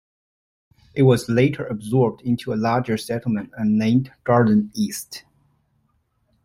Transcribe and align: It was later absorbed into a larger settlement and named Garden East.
It 0.95 1.03
was 1.03 1.29
later 1.29 1.63
absorbed 1.63 2.21
into 2.21 2.51
a 2.51 2.55
larger 2.57 2.97
settlement 2.97 3.51
and 3.55 3.77
named 3.77 4.11
Garden 4.23 4.71
East. 4.73 5.25